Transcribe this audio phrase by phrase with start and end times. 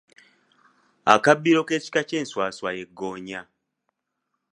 [1.13, 3.41] Akabbiro k’ekika ky’enswaswa ye ggoonya.